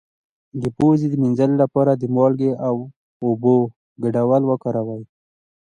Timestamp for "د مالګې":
1.95-2.51